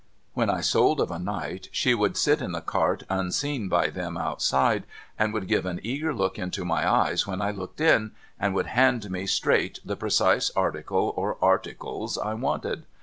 [0.33, 4.17] When I sold of a night, she would sit in the cart unseen by them
[4.17, 4.85] outside,
[5.19, 8.65] and would give a eager look into my eyes when I looked in, and would
[8.65, 12.87] hand me straight the precise article or articles I wanted.